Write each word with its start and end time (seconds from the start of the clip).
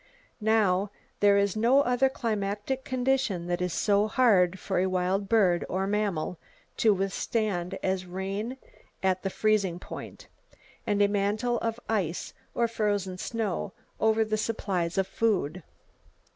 Now, 0.39 0.89
there 1.19 1.37
is 1.37 1.55
no 1.55 1.81
other 1.81 2.09
climatic 2.09 2.83
condition 2.83 3.45
that 3.45 3.61
is 3.61 3.71
so 3.71 4.07
hard 4.07 4.57
for 4.57 4.79
a 4.79 4.87
wild 4.89 5.29
bird 5.29 5.63
or 5.69 5.85
mammal 5.85 6.39
to 6.77 6.91
withstand 6.91 7.77
as 7.83 8.07
rain 8.07 8.57
at 9.03 9.21
the 9.21 9.29
freezing 9.29 9.77
point, 9.77 10.27
and 10.87 11.03
a 11.03 11.07
mantle 11.07 11.59
of 11.59 11.79
ice 11.87 12.33
or 12.55 12.67
frozen 12.67 13.19
snow 13.19 13.73
over 13.99 14.23
all 14.23 14.37
supplies 14.37 14.97
of 14.97 15.05
food. 15.05 15.61